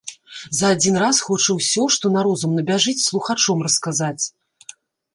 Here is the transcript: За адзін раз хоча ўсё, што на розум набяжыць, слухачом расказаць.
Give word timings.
За 0.59 0.71
адзін 0.75 0.95
раз 1.03 1.19
хоча 1.27 1.57
ўсё, 1.59 1.83
што 1.97 2.05
на 2.17 2.25
розум 2.31 2.51
набяжыць, 2.59 2.97
слухачом 3.09 3.57
расказаць. 3.71 4.19